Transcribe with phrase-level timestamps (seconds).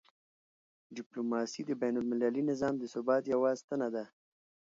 [0.97, 4.03] ډیپلوماسي د بینالمللي نظام د ثبات یوه ستنه ده.